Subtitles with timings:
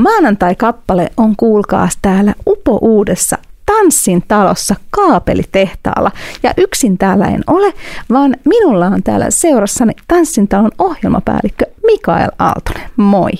[0.00, 6.10] Maanantai-kappale on kuulkaas täällä Upo Uudessa Tanssin talossa kaapelitehtaalla.
[6.42, 7.72] Ja yksin täällä en ole,
[8.10, 12.90] vaan minulla on täällä seurassani Tanssin talon ohjelmapäällikkö Mikael Aaltonen.
[12.96, 13.30] Moi.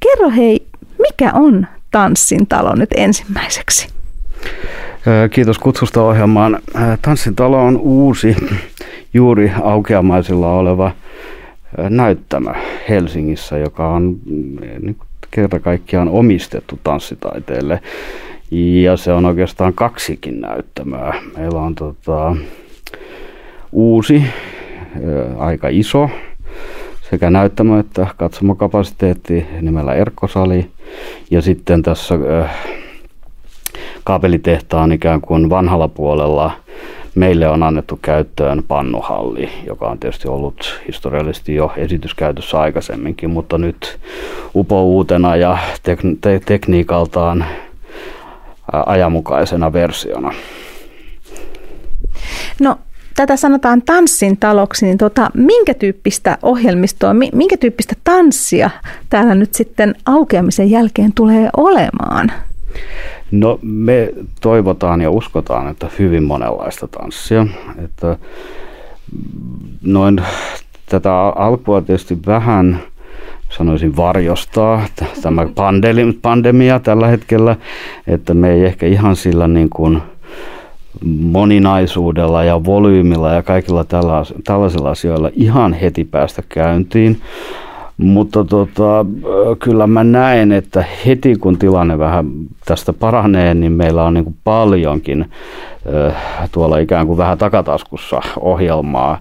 [0.00, 0.66] Kerro hei,
[0.98, 3.88] mikä on Tanssin talo nyt ensimmäiseksi?
[5.30, 6.58] Kiitos kutsusta ohjelmaan.
[7.02, 8.36] Tanssin talo on uusi,
[9.14, 10.92] juuri aukeamaisilla oleva
[11.88, 12.54] näyttämö
[12.88, 14.96] Helsingissä, joka on mm, niin
[15.34, 17.80] kerta kaikkiaan omistettu tanssitaiteelle.
[18.82, 21.14] Ja se on oikeastaan kaksikin näyttämöä.
[21.36, 22.36] Meillä on tota,
[23.72, 24.24] uusi,
[25.38, 26.10] aika iso
[27.10, 30.70] sekä näyttämö että katsomokapasiteetti nimellä Erkkosali.
[31.30, 32.14] Ja sitten tässä
[34.04, 36.52] kaapelitehtaan ikään kuin vanhalla puolella
[37.14, 43.98] meille on annettu käyttöön pannuhalli, joka on tietysti ollut historiallisesti jo esityskäytössä aikaisemminkin, mutta nyt
[44.54, 47.44] upouutena ja tek- te- tekniikaltaan
[48.86, 50.34] ajanmukaisena versiona.
[52.60, 52.76] No
[53.16, 58.70] tätä sanotaan tanssin taloksi, niin tota, minkä tyyppistä ohjelmistoa, minkä tyyppistä tanssia
[59.10, 62.32] täällä nyt sitten aukeamisen jälkeen tulee olemaan?
[63.38, 67.46] No me toivotaan ja uskotaan, että hyvin monenlaista tanssia.
[67.84, 68.16] Että
[69.82, 70.22] noin
[70.88, 72.80] tätä alkua tietysti vähän
[73.50, 74.82] sanoisin varjostaa
[75.22, 75.46] tämä
[76.22, 77.56] pandemia tällä hetkellä,
[78.06, 80.02] että me ei ehkä ihan sillä niin kuin
[81.20, 83.84] moninaisuudella ja volyymilla ja kaikilla
[84.44, 87.20] tällaisilla asioilla ihan heti päästä käyntiin.
[87.96, 89.06] Mutta tota,
[89.58, 92.26] kyllä mä näen, että heti kun tilanne vähän
[92.64, 95.26] tästä paranee, niin meillä on niin kuin paljonkin
[96.52, 99.18] tuolla ikään kuin vähän takataskussa ohjelmaa,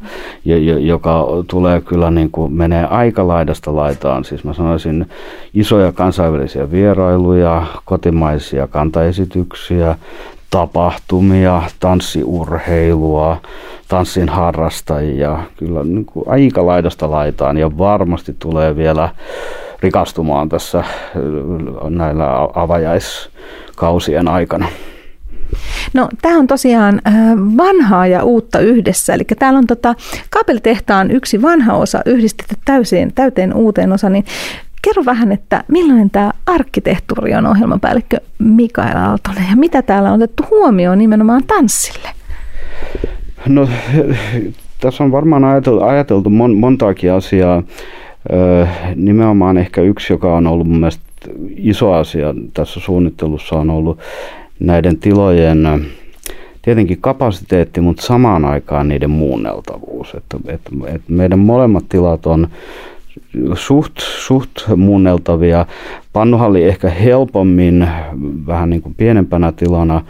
[0.80, 4.24] joka tulee kyllä niin kuin menee aika laidasta laitaan.
[4.24, 5.06] Siis mä sanoisin
[5.54, 9.96] isoja kansainvälisiä vierailuja, kotimaisia kantaesityksiä,
[10.54, 13.42] tapahtumia, tanssiurheilua,
[13.88, 19.10] tanssin harrastajia, kyllä niin kuin aika laidasta laitaan ja varmasti tulee vielä
[19.80, 20.86] rikastumaan tässä äh,
[21.90, 24.68] näillä avajaiskausien aikana.
[25.94, 27.14] No tämä on tosiaan äh,
[27.58, 29.96] vanhaa ja uutta yhdessä, eli täällä on tota,
[30.30, 34.26] kapelitehtaan yksi vanha osa yhdistetty täyteen, täyteen uuteen osaan, niin
[34.84, 40.44] Kerro vähän, että millainen tämä arkkitehtuuri on ohjelmapäällikkö Mikael Aaltonen ja mitä täällä on otettu
[40.52, 42.10] huomioon nimenomaan tanssille?
[43.48, 43.70] No
[44.82, 47.64] tässä on varmaan ajateltu, ajateltu mon, montaakin asiaa.
[48.96, 51.04] Nimenomaan ehkä yksi, joka on ollut mun mielestä
[51.58, 54.00] iso asia tässä suunnittelussa on ollut
[54.60, 55.86] näiden tilojen
[56.62, 60.14] tietenkin kapasiteetti, mutta samaan aikaan niiden muunneltavuus.
[60.14, 62.48] Että, että, että meidän molemmat tilat on
[63.54, 65.66] suht, suht muunneltavia.
[66.14, 67.88] Pannuhalli ehkä helpommin,
[68.48, 70.02] vähän niin kuin pienempänä tilana,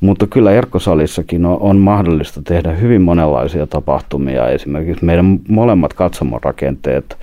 [0.00, 4.48] mutta kyllä Erkkosalissakin on, on mahdollista tehdä hyvin monenlaisia tapahtumia.
[4.48, 7.18] Esimerkiksi meidän molemmat katsomorakenteet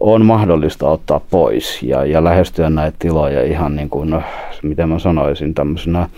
[0.00, 4.24] on mahdollista ottaa pois ja, ja lähestyä näitä tiloja ihan niin kuin,
[4.62, 6.08] miten mä sanoisin, tämmöisenä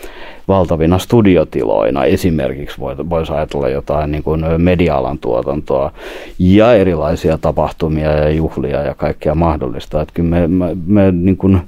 [0.48, 2.04] valtavina studiotiloina.
[2.04, 2.80] Esimerkiksi
[3.10, 5.92] voisi ajatella jotain niin kuin media-alan tuotantoa
[6.38, 10.00] ja erilaisia tapahtumia ja juhlia ja kaikkea mahdollista.
[10.00, 11.60] Että kyllä me, me, me niin kuin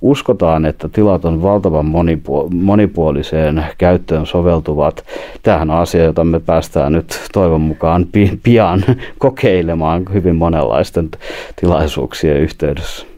[0.00, 1.86] uskotaan, että tilat on valtavan
[2.54, 5.04] monipuoliseen käyttöön soveltuvat.
[5.42, 8.06] Tähän asia, jota me päästään nyt toivon mukaan
[8.42, 8.84] pian
[9.18, 11.08] kokeilemaan hyvin monenlaisten
[11.56, 13.09] tilaisuuksien yhteydessä.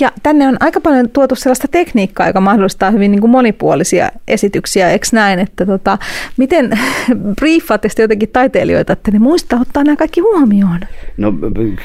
[0.00, 4.90] Ja tänne on aika paljon tuotu sellaista tekniikkaa, joka mahdollistaa hyvin niin kuin monipuolisia esityksiä,
[4.90, 5.38] eikö näin?
[5.38, 5.98] Että tota,
[6.36, 6.78] miten
[7.40, 10.80] briefaatte jotenkin taiteilijoita, että ne muistaa ottaa nämä kaikki huomioon?
[11.16, 11.32] No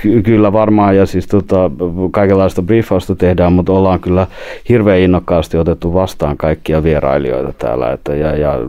[0.02, 1.72] ky- kyllä varmaan, ja siis tota,
[2.12, 4.28] kaikenlaista briefausta tehdään, mutta ollaan kyllä
[4.70, 8.60] hirveän innokkaasti otettu vastaan kaikkia vierailijoita täällä, että, ja, ja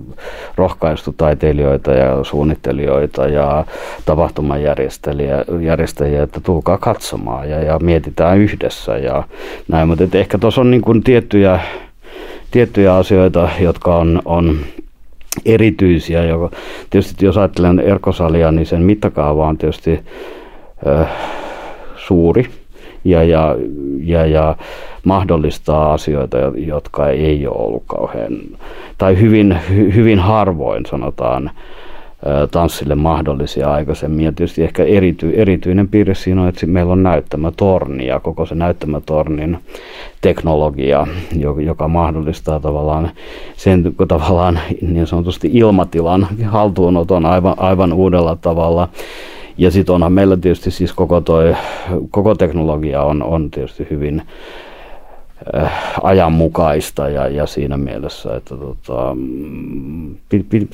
[0.57, 3.65] rohkaistu taiteilijoita ja suunnittelijoita ja
[4.05, 9.23] tapahtumajärjestäjiä, että tulkaa katsomaan ja, ja mietitään yhdessä ja
[9.69, 11.61] näin, mutta ehkä tuossa on niin kuin tiettyjä,
[12.51, 14.59] tiettyjä asioita, jotka on, on
[15.45, 16.25] erityisiä.
[16.25, 16.51] Joka,
[16.91, 20.01] tietysti jos ajattelen erkosalia, niin sen mittakaava on tietysti
[20.87, 21.09] äh,
[21.97, 22.47] suuri
[23.05, 23.57] ja, ja,
[24.01, 24.57] ja, ja
[25.05, 28.39] mahdollistaa asioita, jotka ei ole ollut kauhean,
[28.99, 31.51] tai hyvin, hyvin harvoin sanotaan,
[32.51, 34.25] tanssille mahdollisia aikaisemmin.
[34.25, 38.55] Ja tietysti ehkä erity, erityinen piirre siinä on, että meillä on näyttämätorni ja koko se
[38.55, 39.59] näyttämätornin
[40.21, 41.07] teknologia,
[41.65, 43.11] joka mahdollistaa tavallaan
[43.57, 48.89] sen tavallaan niin sanotusti ilmatilan haltuunoton aivan, aivan uudella tavalla.
[49.59, 51.55] Ja sitten onhan meillä tietysti siis koko, toi,
[52.11, 54.23] koko teknologia on, on tietysti hyvin
[56.03, 60.17] ajanmukaista ja, ja siinä mielessä, että tota, mm,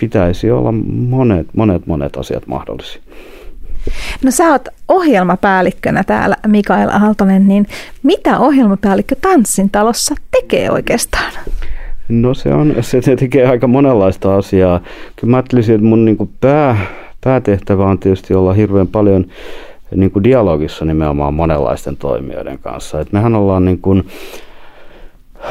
[0.01, 0.73] pitäisi olla
[1.09, 3.03] monet, monet, monet asiat mahdollisia.
[4.25, 7.67] No sä oot ohjelmapäällikkönä täällä, Mikael Aaltonen, niin
[8.03, 11.33] mitä ohjelmapäällikkö Tanssin talossa tekee oikeastaan?
[12.09, 14.81] No se, on, se tekee aika monenlaista asiaa.
[15.17, 16.77] Kyllä mä ajattelisin, että mun niin pää,
[17.25, 19.27] päätehtävä on tietysti olla hirveän paljon
[19.95, 23.01] niin kuin dialogissa nimenomaan monenlaisten toimijoiden kanssa.
[23.01, 24.07] Et mehän ollaan niin kuin,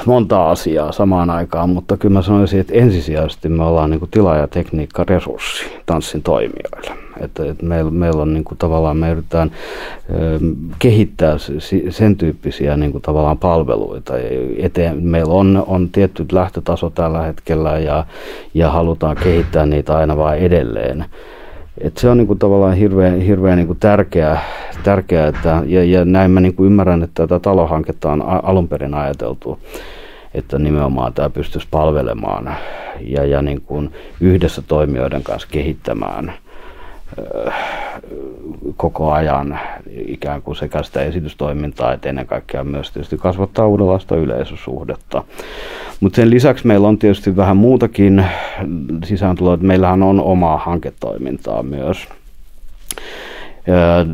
[0.05, 4.47] monta asiaa samaan aikaan, mutta kyllä mä sanoisin, että ensisijaisesti me ollaan niin tila- ja
[4.47, 7.03] tekniikka-resurssi tanssin toimijoille.
[7.19, 9.51] Että, että meillä, meillä on niin kuin, tavallaan, me yritetään
[10.09, 10.39] ö,
[10.79, 11.35] kehittää
[11.89, 14.13] sen tyyppisiä niin kuin, tavallaan palveluita.
[14.57, 18.05] Eteen, meillä on, on tietty lähtötaso tällä hetkellä ja,
[18.53, 21.05] ja halutaan kehittää niitä aina vain edelleen.
[21.77, 24.41] Et se on niinku tavallaan hirveän, hirveän niinku tärkeää,
[24.83, 29.59] tärkeää että, ja, ja näin mä niinku ymmärrän, että tätä talohanketta on alun perin ajateltu,
[30.33, 32.55] että nimenomaan tämä pystyisi palvelemaan
[33.01, 36.33] ja, ja niin kuin yhdessä toimijoiden kanssa kehittämään
[38.77, 39.59] koko ajan
[40.07, 45.23] ikään kuin sekä sitä esitystoimintaa, että ennen kaikkea myös tietysti kasvattaa uudenlaista yleisösuhdetta.
[45.99, 48.25] Mutta sen lisäksi meillä on tietysti vähän muutakin
[49.05, 52.07] sisääntuloa, että meillähän on omaa hanketoimintaa myös.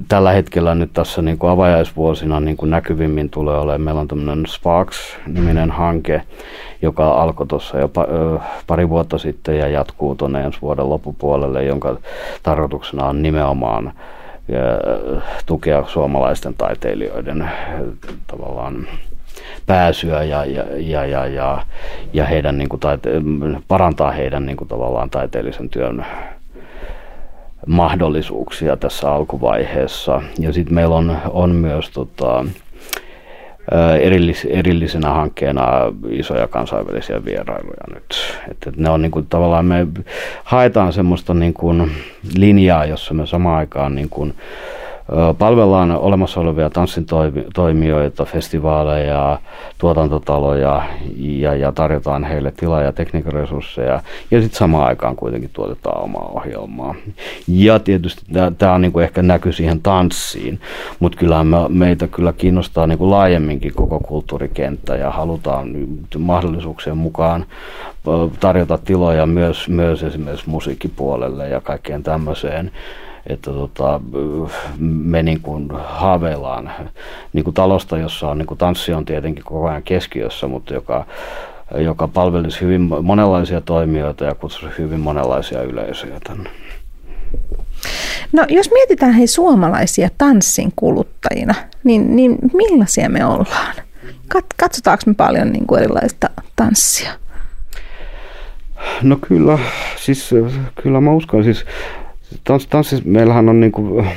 [0.07, 4.45] Tällä hetkellä nyt tässä niin kuin avajaisvuosina niin kuin näkyvimmin tulee olemaan, meillä on tämmöinen
[4.45, 6.21] Sparks-niminen hanke,
[6.81, 7.91] joka alkoi tuossa jo
[8.67, 11.97] pari vuotta sitten ja jatkuu tuonne ensi vuoden loppupuolelle, jonka
[12.43, 13.93] tarkoituksena on nimenomaan
[15.45, 17.49] tukea suomalaisten taiteilijoiden
[18.27, 18.87] tavallaan
[19.65, 21.65] pääsyä ja, ja, ja, ja, ja,
[22.13, 23.09] ja heidän, niin kuin, taite,
[23.67, 26.05] parantaa heidän niin kuin, tavallaan taiteellisen työn
[27.67, 30.21] mahdollisuuksia tässä alkuvaiheessa.
[30.39, 32.45] Ja sitten meillä on, on myös tota,
[34.01, 35.63] erillis, erillisenä hankkeena
[36.09, 38.37] isoja kansainvälisiä vierailuja nyt.
[38.51, 39.87] Että ne on niin kuin, tavallaan me
[40.43, 41.91] haetaan semmoista niin kuin
[42.37, 44.33] linjaa, jossa me samaan aikaan niin kuin,
[45.37, 47.05] Palvellaan olemassa olevia tanssin
[47.53, 49.39] toimijoita, festivaaleja,
[49.77, 50.83] tuotantotaloja
[51.17, 54.01] ja, ja tarjotaan heille tila- ja tekniikkaresursseja.
[54.31, 56.95] Ja sitten samaan aikaan kuitenkin tuotetaan omaa ohjelmaa.
[57.47, 58.21] Ja tietysti
[58.57, 60.59] tämä on niinku ehkä näky siihen tanssiin,
[60.99, 65.75] mutta kyllä me, meitä kyllä kiinnostaa niinku laajemminkin koko kulttuurikenttä ja halutaan
[66.17, 67.45] mahdollisuuksien mukaan
[68.39, 72.71] tarjota tiloja myös, myös esimerkiksi musiikkipuolelle ja kaikkeen tämmöiseen
[73.27, 74.01] että tota,
[74.79, 76.71] me niin kuin haaveillaan
[77.33, 81.05] niin kuin talosta, jossa on niin kuin tanssi on tietenkin koko ajan keskiössä, mutta joka,
[81.77, 86.49] joka palvelisi hyvin monenlaisia toimijoita ja kutsuisi hyvin monenlaisia yleisöjä tänne.
[88.31, 93.75] No jos mietitään hei suomalaisia tanssin kuluttajina, niin, niin millaisia me ollaan?
[94.27, 97.11] Kat, katsotaanko me paljon niin kuin erilaista tanssia?
[99.01, 99.59] No kyllä,
[99.97, 100.29] siis
[100.83, 101.65] kyllä mä uskon, siis
[102.43, 104.07] Tans, tanssis, meillähän on niin kuin,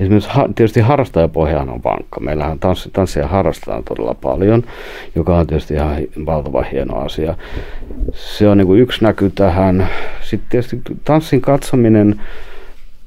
[0.00, 2.20] esimerkiksi tietysti harrastajapohjaan on vankka.
[2.20, 4.62] Meillähän tanssi, tanssia harrastetaan todella paljon,
[5.14, 5.96] joka on tietysti ihan
[6.26, 7.34] valtava hieno asia.
[8.12, 9.88] Se on niin kuin yksi näky tähän.
[10.22, 12.20] Sitten tietysti tanssin katsominen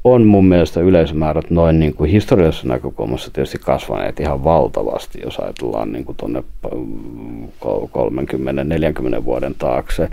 [0.03, 5.91] on mun mielestä yleisömäärät noin niin kuin historiallisessa näkökulmassa tietysti kasvaneet ihan valtavasti, jos ajatellaan
[5.91, 6.43] niin kuin tuonne
[9.19, 10.09] 30-40 vuoden taakse.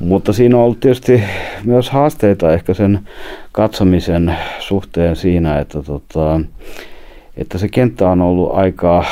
[0.00, 1.22] Mutta siinä on ollut tietysti
[1.64, 3.00] myös haasteita ehkä sen
[3.52, 6.40] katsomisen suhteen siinä, että, tota,
[7.36, 9.04] että se kenttä on ollut aika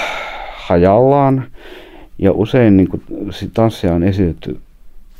[0.57, 1.45] hajallaan.
[2.19, 3.03] Ja usein niin kuin,
[3.55, 4.61] tanssia on esitetty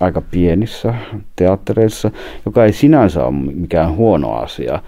[0.01, 0.95] aika pienissä
[1.37, 2.11] teattereissa,
[2.47, 4.83] joka ei sinänsä ole mikään huono asia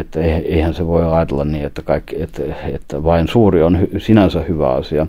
[0.00, 2.42] että eihän se voi ajatella niin, että, kaikki, että,
[2.74, 5.06] että vain suuri on sinänsä hyvä asia,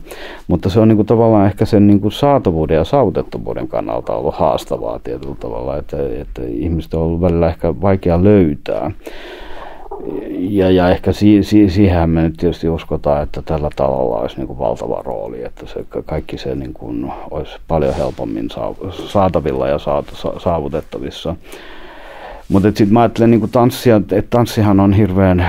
[0.47, 4.35] mutta se on niin kuin tavallaan ehkä sen niin kuin saatavuuden ja saavutettavuuden kannalta ollut
[4.35, 8.91] haastavaa tietyllä tavalla, että, että ihmistä on ollut välillä ehkä vaikea löytää.
[10.29, 14.47] Ja, ja ehkä si, si, siihen me nyt tietysti uskotaan, että tällä talolla olisi niin
[14.47, 18.49] kuin valtava rooli, että se, kaikki se niin kuin olisi paljon helpommin
[19.07, 19.77] saatavilla ja
[20.37, 21.35] saavutettavissa.
[22.49, 25.47] Mutta sitten mä ajattelen niin tanssia, että tanssihan on hirveän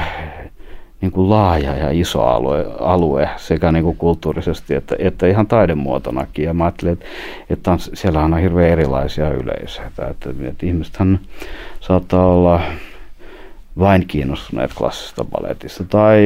[1.00, 6.44] niin kuin laaja ja iso alue, alue sekä niin kuin kulttuurisesti että, että ihan taidemuotonakin.
[6.44, 7.04] Ja mä ajattelen, että,
[7.50, 10.08] että siellähän on hirveän erilaisia yleisöitä.
[10.08, 11.20] Että, että ihmisethän
[11.80, 12.60] saattaa olla
[13.78, 16.20] vain kiinnostuneet klassista balletista tai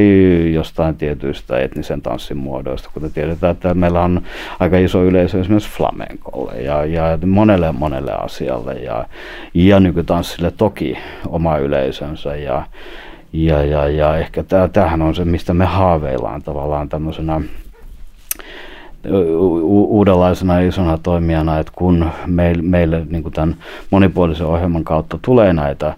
[0.52, 4.23] jostain tietyistä etnisen tanssin muodoista, kuten tiedetään, että meillä on
[4.61, 9.07] aika iso yleisö esimerkiksi flamenkolle ja, ja monelle monelle asialle ja,
[9.55, 12.67] ja nykytanssille toki oma yleisönsä ja,
[13.33, 17.40] ja, ja, ja ehkä tämähän on se, mistä me haaveillaan tavallaan tämmöisenä
[19.62, 23.57] uudenlaisena isona toimijana, että kun meille, meille niin tämän
[23.90, 25.95] monipuolisen ohjelman kautta tulee näitä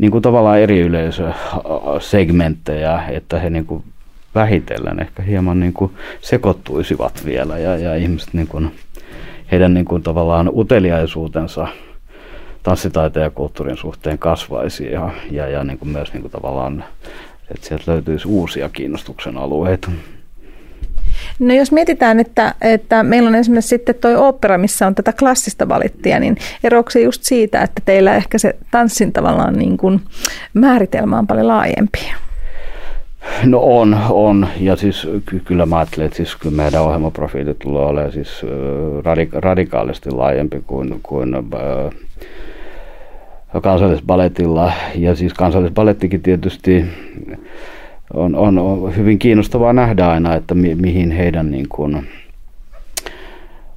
[0.00, 3.84] niin kuin tavallaan eri yleisösegmenttejä, että he niin kuin
[4.34, 8.70] vähitellen ehkä hieman niin kuin sekoittuisivat vielä ja, ja ihmiset niin kuin,
[9.52, 11.66] heidän niin kuin tavallaan uteliaisuutensa
[12.62, 16.84] tanssitaiteen ja kulttuurin suhteen kasvaisi ja, ja, ja niin kuin myös niin kuin tavallaan,
[17.54, 19.90] että sieltä löytyisi uusia kiinnostuksen alueita.
[21.40, 25.68] No jos mietitään, että, että meillä on esimerkiksi sitten tuo opera, missä on tätä klassista
[25.68, 30.00] valittia, niin eroako se just siitä, että teillä ehkä se tanssin tavallaan niin kuin
[30.54, 32.12] määritelmä on paljon laajempi?
[33.44, 34.48] No on, on.
[34.60, 35.08] Ja siis
[35.44, 38.42] kyllä mä ajattelen, että siis kyllä meidän ohjelmaprofiili tulee olemaan siis
[39.04, 41.42] radika- radikaalisti laajempi kuin, kuin äh,
[43.62, 44.72] kansallisbaletilla.
[44.94, 46.84] Ja siis kansallisbalettikin tietysti
[48.14, 52.06] on, on, on hyvin kiinnostavaa nähdä aina, että mi, mihin heidän niin kuin,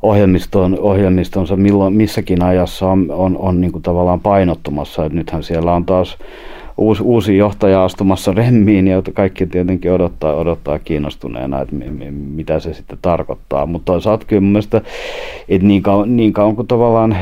[0.02, 5.06] ohjelmiston, ohjelmistonsa milloin, missäkin ajassa on, on, on niin kuin tavallaan painottumassa.
[5.06, 6.18] Et nythän siellä on taas
[6.78, 11.76] uusi, uusi johtaja astumassa remmiin, ja kaikki tietenkin odottaa, odottaa kiinnostuneena, että
[12.12, 13.66] mitä se sitten tarkoittaa.
[13.66, 14.82] Mutta toisaalta kyllä mun mielestä,
[15.50, 17.18] että niin kauan, niin kauan kuin tavallaan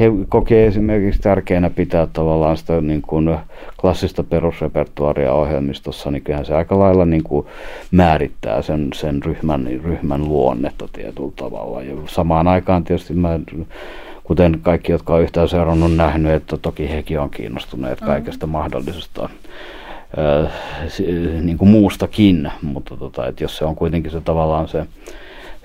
[0.00, 3.36] he kokee esimerkiksi tärkeänä pitää tavallaan sitä niin kuin
[3.80, 7.46] klassista perusrepertuaria ohjelmistossa, niin kyllähän se aika lailla niin kuin
[7.90, 11.82] määrittää sen, sen ryhmän, ryhmän luonnetta tietyllä tavalla.
[11.82, 13.40] Ja samaan aikaan tietysti mä
[14.24, 18.06] kuten kaikki, jotka on yhtään seurannut, nähnyt, että toki hekin on kiinnostuneet mm.
[18.06, 19.28] kaikesta mahdollisesta
[20.16, 20.50] ää,
[21.40, 24.86] niin kuin muustakin, mutta tota, että jos se on kuitenkin se tavallaan se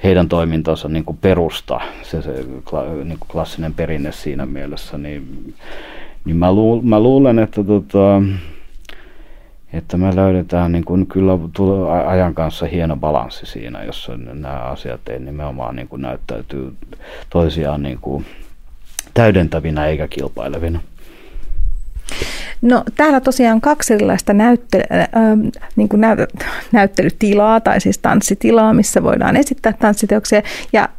[0.04, 5.54] heidän toimintansa niin kuin perusta, se, se niin kuin klassinen perinne siinä mielessä, niin,
[6.26, 8.22] niin mä, luul, mä luulen, että, tota,
[9.74, 11.34] että me löydetään niin kuin kyllä
[12.08, 16.74] ajan kanssa hieno balanssi siinä, jos nämä asiat ei nimenomaan niin kuin näyttäytyy
[17.30, 18.26] toisiaan niin kuin
[19.14, 20.80] täydentävinä eikä kilpailevina.
[22.62, 26.30] No täällä tosiaan kaksi erilaista näytte, äh, niin kuin näyt,
[26.72, 30.42] näyttelytilaa tai siis tanssitilaa, missä voidaan esittää tanssiteoksia
[30.74, 30.90] ja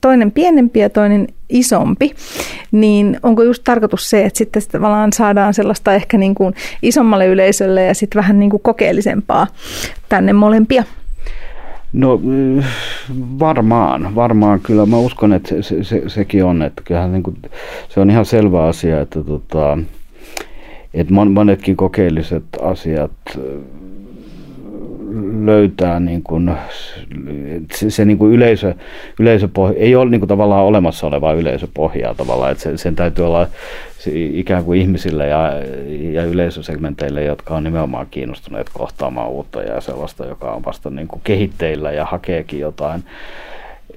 [0.00, 2.14] toinen pienempi ja toinen isompi,
[2.72, 7.84] niin onko just tarkoitus se, että sitten tavallaan saadaan sellaista ehkä niin kuin isommalle yleisölle
[7.84, 9.46] ja sitten vähän niin kuin kokeellisempaa
[10.08, 10.84] tänne molempia?
[11.92, 12.20] No
[13.38, 14.86] varmaan, varmaan kyllä.
[14.86, 17.36] Mä uskon, että se, se, sekin on, että kyllähän niin kuin,
[17.88, 19.78] se on ihan selvä asia, että, tota,
[20.94, 23.10] että monetkin kokeelliset asiat
[25.44, 26.50] löytää niin kuin,
[27.74, 28.74] se, se niin kuin yleisö,
[29.20, 33.46] yleisöpohja, ei ole niin kuin tavallaan olemassa olevaa yleisöpohjaa tavallaan, että se, sen täytyy olla
[34.14, 35.52] ikään kuin ihmisille ja,
[36.12, 41.20] ja yleisösegmenteille, jotka on nimenomaan kiinnostuneet kohtaamaan uutta ja sellaista, joka on vasta niin kuin
[41.24, 43.04] kehitteillä ja hakeekin jotain.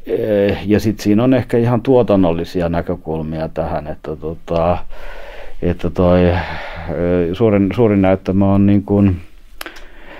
[0.07, 4.77] Eh, ja sitten siinä on ehkä ihan tuotannollisia näkökulmia tähän, että, tota,
[5.61, 6.19] että toi
[7.33, 9.15] suurin, suurin näyttämä on niin kuin,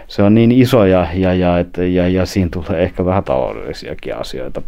[0.07, 4.17] se on niin iso ja, ja, ja, että, ja, ja siinä tulee ehkä vähän taloudellisiakin
[4.17, 4.61] asioita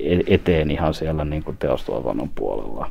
[0.00, 2.90] e-, eteen ihan siellä niin kuin teostuotannon puolella.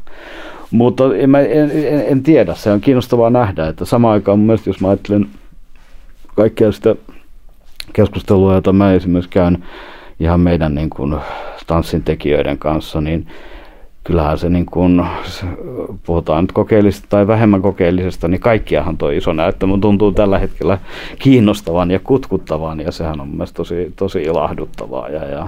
[0.72, 4.70] Mutta en, en, en, en, tiedä, se on kiinnostavaa nähdä, että samaan aikaan mun mielestä,
[4.70, 5.28] jos mä ajattelen
[6.36, 6.96] kaikkea sitä
[7.94, 9.64] keskustelua, jota mä esimerkiksi käyn
[10.20, 11.16] ihan meidän niin kuin
[11.68, 13.28] tanssin tekijöiden kanssa, niin
[14.06, 15.06] kyllähän se niin kuin,
[16.06, 20.78] puhutaan nyt kokeellisesta tai vähemmän kokeellisesta, niin kaikkiahan tuo iso näyttämö tuntuu tällä hetkellä
[21.20, 25.44] kiinnostavan ja kutkuttavan ja sehän on mielestäni tosi, tosi ilahduttavaa ja, ja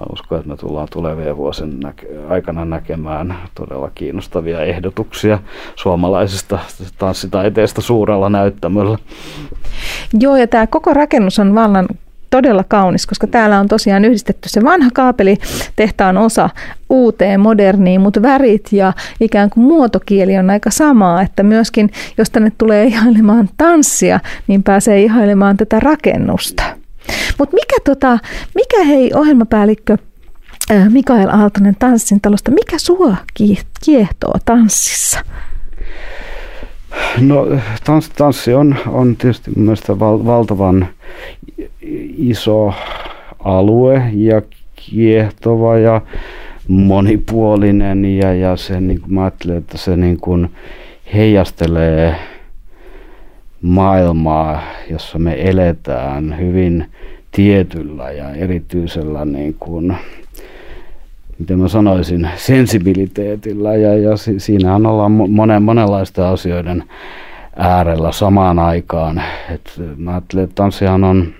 [0.00, 1.80] mä uskon, että me tullaan tulevien vuosien
[2.28, 5.38] aikana näkemään todella kiinnostavia ehdotuksia
[5.76, 6.58] suomalaisesta
[6.98, 8.98] tanssitaiteesta suurella näyttämöllä.
[10.20, 11.86] Joo, ja tämä koko rakennus on vallan
[12.30, 15.36] todella kaunis, koska täällä on tosiaan yhdistetty se vanha kaapeli
[15.76, 16.50] tehtaan osa
[16.90, 22.52] uuteen, moderniin, mutta värit ja ikään kuin muotokieli on aika samaa, että myöskin jos tänne
[22.58, 26.62] tulee ihailemaan tanssia, niin pääsee ihailemaan tätä rakennusta.
[27.38, 28.18] Mutta mikä, tota,
[28.54, 29.96] mikä hei ohjelmapäällikkö
[30.70, 33.16] äh, Mikael Aaltonen Tanssin talosta, mikä sua
[33.84, 35.20] kiehtoo tanssissa?
[37.20, 37.46] No
[37.84, 40.88] tanssi, tanssi on, on tietysti mielestäni val, valtavan
[42.16, 42.74] iso
[43.38, 44.42] alue ja
[44.76, 46.00] kiehtova ja
[46.68, 50.50] monipuolinen ja, ja se, niin kuin mä ajattelen, että se niin kuin
[51.14, 52.16] heijastelee
[53.62, 56.86] maailmaa, jossa me eletään hyvin
[57.32, 59.96] tietyllä ja erityisellä niin kuin,
[61.38, 66.84] miten mä sanoisin, sensibiliteetillä ja, ja si, siinähän ollaan monen, monenlaisten asioiden
[67.56, 69.22] äärellä samaan aikaan.
[69.50, 71.34] Et mä ajattelen, että tanssihan on,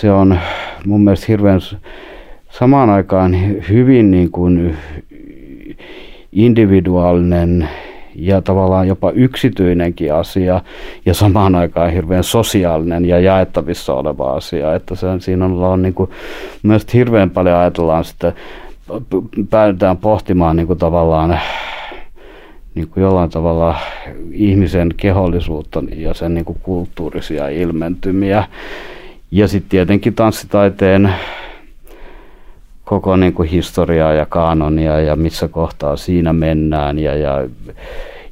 [0.00, 0.38] se on
[0.86, 1.60] mun mielestä hirveän
[2.50, 3.36] samaan aikaan
[3.68, 4.76] hyvin niin kuin
[6.32, 7.68] individuaalinen
[8.14, 10.60] ja tavallaan jopa yksityinenkin asia
[11.06, 14.74] ja samaan aikaan hirveän sosiaalinen ja jaettavissa oleva asia.
[14.74, 16.10] Että se, siinä on, on niin kuin,
[16.62, 18.32] myös hirveän paljon ajatellaan sitä,
[19.50, 21.40] päädytään pohtimaan niin kuin tavallaan
[22.74, 23.76] niin kuin jollain tavalla
[24.32, 28.44] ihmisen kehollisuutta ja sen niin kuin kulttuurisia ilmentymiä.
[29.32, 31.14] Ja sitten tietenkin tanssitaiteen
[32.84, 36.98] koko niin kuin historiaa ja kanonia ja missä kohtaa siinä mennään.
[36.98, 37.48] Ja, ja,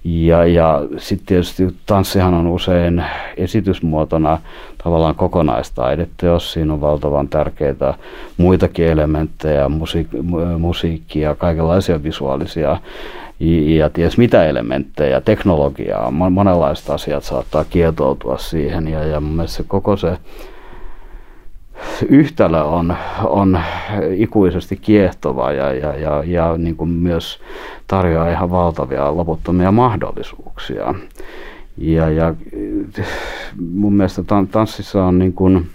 [0.05, 3.05] ja, ja sitten tietysti tanssihan on usein
[3.37, 4.39] esitysmuotona
[4.85, 7.95] tavallaan kokonaistaidetta, jos siinä on valtavan tärkeitä
[8.37, 10.23] muitakin elementtejä, musiik-
[10.59, 12.77] musiikkia, kaikenlaisia visuaalisia
[13.67, 19.65] ja ties mitä elementtejä, teknologiaa, monenlaista asiat saattaa kietoutua siihen ja, ja mun mielestä se
[19.69, 20.19] koko se
[22.09, 23.61] yhtälö on, on
[24.17, 27.41] ikuisesti kiehtova ja, ja, ja, ja niin kuin myös
[27.87, 30.95] tarjoaa ihan valtavia loputtomia mahdollisuuksia.
[31.79, 32.35] Ja, ja
[33.73, 35.67] mun mielestä tanssissa on niin kuin,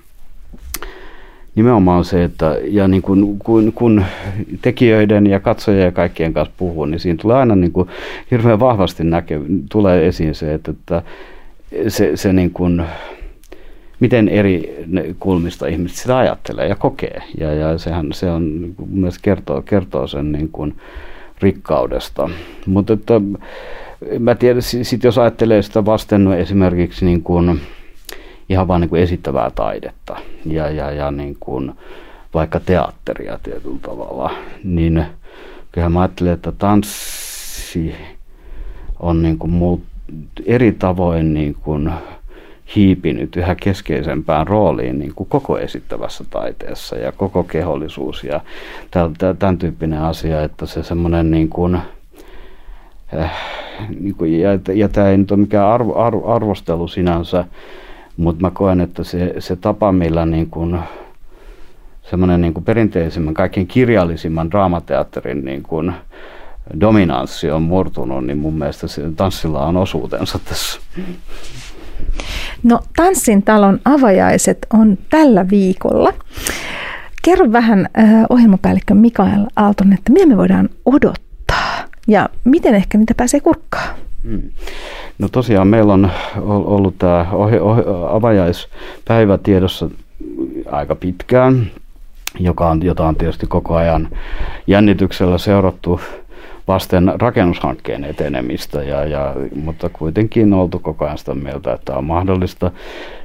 [1.55, 4.05] nimenomaan se, että ja niin kun, kun, kun
[4.61, 7.89] tekijöiden ja katsojien ja kaikkien kanssa puhuu, niin siinä tulee aina niin kuin
[8.31, 11.03] hirveän vahvasti näke, tulee esiin se, että, että
[11.87, 12.83] se, se niin kuin,
[13.99, 14.85] miten eri
[15.19, 17.21] kulmista ihmiset sitä ajattelee ja kokee.
[17.37, 20.75] Ja, ja sehän se on myös kertoo, kertoo sen niin kuin
[21.41, 22.29] rikkaudesta.
[22.65, 23.21] Mutta että,
[24.19, 27.61] mä tiedän, sit jos ajattelee sitä vasten esimerkiksi niin kuin,
[28.49, 31.71] ihan vain niin esittävää taidetta ja, ja, ja niin kuin
[32.33, 34.31] vaikka teatteria tietyllä tavalla,
[34.63, 35.05] niin
[35.71, 37.95] kyllä mä ajattelen, että tanssi
[38.99, 39.81] on niin kuin muut,
[40.45, 41.91] eri tavoin niin kuin
[42.75, 48.41] hiipinyt yhä keskeisempään rooliin niin kuin koko esittävässä taiteessa ja koko kehollisuus ja
[49.39, 51.75] tämän tyyppinen asia, että se semmoinen niin kuin,
[53.19, 53.31] äh,
[53.99, 57.45] niin kuin, ja, ja tämä ei nyt ole mikään arvo, arvo, arvostelu sinänsä,
[58.17, 60.79] mutta mä koen, että se, se tapa, millä niin kuin,
[62.09, 65.93] semmoinen niin kuin perinteisemmän, kaikkein kirjallisimman draamateatterin niin kuin,
[66.79, 70.79] dominanssi on murtunut, niin mun mielestä tanssilla on osuutensa tässä.
[72.63, 76.13] No Tanssin talon avajaiset on tällä viikolla.
[77.21, 83.13] Kerro vähän äh, ohjelmapäällikkö Mikael Aalton, että mitä me voidaan odottaa ja miten ehkä niitä
[83.17, 83.95] pääsee kurkkaan?
[84.23, 84.41] Hmm.
[85.19, 86.11] No tosiaan meillä on
[86.45, 87.25] ollut tämä
[88.09, 89.89] avajaispäivä tiedossa
[90.71, 91.71] aika pitkään,
[92.39, 94.09] joka on, jota on tietysti koko ajan
[94.67, 96.01] jännityksellä seurattu
[96.67, 102.71] vasten rakennushankkeen etenemistä, ja, ja, mutta kuitenkin oltu koko ajan sitä mieltä, että on mahdollista.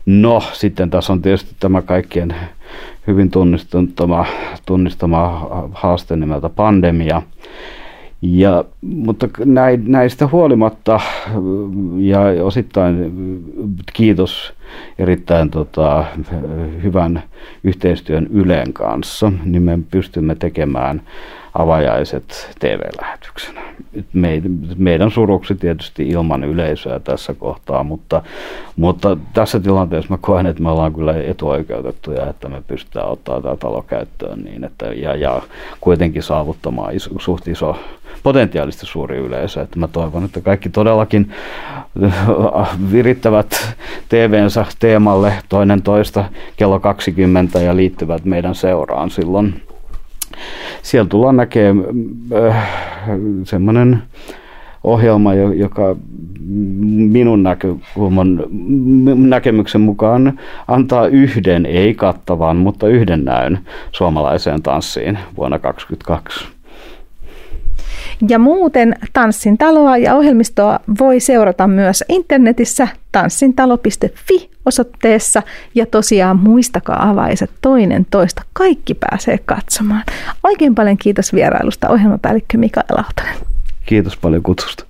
[0.07, 2.35] No, sitten tässä on tietysti tämä kaikkien
[3.07, 4.27] hyvin tunnistama,
[4.67, 7.23] tunnistama haaste nimeltä pandemia,
[8.23, 9.29] ja, mutta
[9.87, 11.01] näistä huolimatta
[11.99, 13.13] ja osittain
[13.93, 14.53] kiitos
[14.99, 16.05] erittäin tota,
[16.83, 17.23] hyvän
[17.65, 21.03] yhteistyön Ylen kanssa, niin me pystymme tekemään
[21.55, 23.61] avajaiset TV-lähetyksenä.
[24.77, 28.23] Meidän suruksi tietysti ilman yleisöä tässä kohtaa, mutta,
[28.77, 33.57] mutta tässä tilanteessa mä koen, että me ollaan kyllä etuoikeutettuja, että me pystytään ottaa tämä
[33.57, 35.43] talo käyttöön niin, että, ja, ja
[35.81, 37.77] kuitenkin saavuttamaan iso, suht iso
[38.23, 39.63] potentiaalisesti suuri yleisö.
[39.63, 41.33] Että mä toivon, että kaikki todellakin
[42.93, 43.77] virittävät
[44.09, 46.25] TVnsä teemalle toinen toista
[46.57, 49.63] kello 20 ja liittyvät meidän seuraan silloin
[50.83, 51.87] siellä tullaan näkemään
[52.49, 52.69] äh,
[53.45, 54.03] semmoinen
[54.85, 55.97] ohjelma, joka
[56.89, 57.45] minun
[59.17, 60.39] näkemyksen mukaan
[60.69, 63.59] antaa yhden, ei kattavan, mutta yhden näyn
[63.93, 66.60] suomalaiseen tanssiin vuonna 2022.
[68.29, 75.43] Ja muuten Tanssin taloa ja ohjelmistoa voi seurata myös internetissä tanssintalo.fi osoitteessa.
[75.75, 78.43] Ja tosiaan muistakaa avaiset toinen toista.
[78.53, 80.05] Kaikki pääsee katsomaan.
[80.45, 83.35] Oikein paljon kiitos vierailusta ohjelmapäällikkö Mikael Lautonen.
[83.87, 84.85] Kiitos paljon kutsusta.